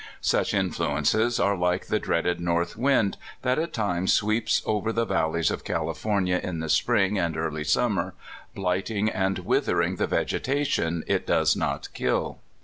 [0.19, 5.51] Such influences are like the dreaded north wind that at times sweeps over the valleys
[5.51, 8.15] of California in the spring and early summer,
[8.55, 12.39] blighting and withering the vegeta tion it does not kill.